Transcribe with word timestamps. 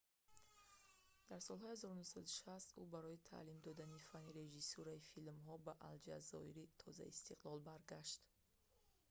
дар 1.29 1.39
солҳои 1.47 1.79
1960 1.79 2.79
ӯ 2.81 2.83
барои 2.93 3.23
таълим 3.31 3.57
додани 3.67 3.99
фанни 4.07 4.35
режисурраи 4.41 5.07
филмҳо 5.11 5.55
ба 5.65 5.73
алҷазоири 5.89 6.71
тозаистиқлол 6.81 7.57
баргашт 7.69 8.21